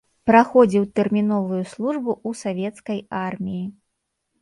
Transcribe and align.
Праходзіў 0.29 0.87
тэрміновую 0.99 1.61
службу 1.75 2.11
ў 2.27 2.43
савецкай 2.43 3.07
арміі. 3.27 3.65